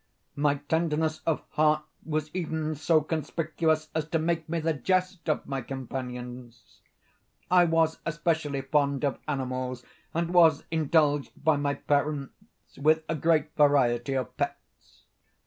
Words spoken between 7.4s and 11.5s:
I was especially fond of animals, and was indulged